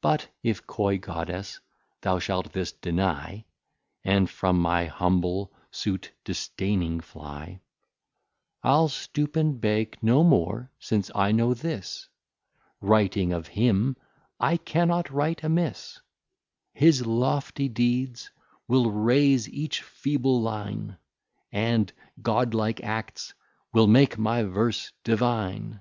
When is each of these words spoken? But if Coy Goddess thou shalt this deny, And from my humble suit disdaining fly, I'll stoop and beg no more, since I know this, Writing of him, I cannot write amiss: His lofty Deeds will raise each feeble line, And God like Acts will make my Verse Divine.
But 0.00 0.28
if 0.44 0.68
Coy 0.68 0.98
Goddess 0.98 1.58
thou 2.02 2.20
shalt 2.20 2.52
this 2.52 2.70
deny, 2.70 3.44
And 4.04 4.30
from 4.30 4.62
my 4.62 4.84
humble 4.84 5.52
suit 5.72 6.12
disdaining 6.22 7.00
fly, 7.00 7.58
I'll 8.62 8.86
stoop 8.86 9.34
and 9.34 9.60
beg 9.60 9.98
no 10.00 10.22
more, 10.22 10.70
since 10.78 11.10
I 11.12 11.32
know 11.32 11.54
this, 11.54 12.08
Writing 12.80 13.32
of 13.32 13.48
him, 13.48 13.96
I 14.38 14.58
cannot 14.58 15.10
write 15.10 15.42
amiss: 15.42 16.02
His 16.72 17.04
lofty 17.04 17.68
Deeds 17.68 18.30
will 18.68 18.92
raise 18.92 19.48
each 19.48 19.82
feeble 19.82 20.40
line, 20.40 20.98
And 21.50 21.92
God 22.22 22.54
like 22.54 22.80
Acts 22.84 23.34
will 23.72 23.88
make 23.88 24.16
my 24.18 24.44
Verse 24.44 24.92
Divine. 25.02 25.80